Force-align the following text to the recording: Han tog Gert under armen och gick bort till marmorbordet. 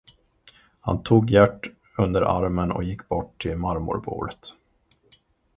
Han 0.79 1.03
tog 1.03 1.29
Gert 1.29 1.67
under 1.97 2.21
armen 2.21 2.71
och 2.71 2.83
gick 2.83 3.07
bort 3.07 3.41
till 3.41 3.57
marmorbordet. 3.57 4.53